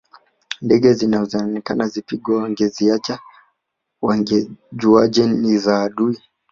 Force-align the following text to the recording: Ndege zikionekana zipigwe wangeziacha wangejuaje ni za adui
Ndege 0.65 0.89
zikionekana 0.99 1.83
zipigwe 1.93 2.31
wangeziacha 2.39 3.15
wangejuaje 4.05 5.23
ni 5.41 5.53
za 5.63 5.75
adui 5.85 6.17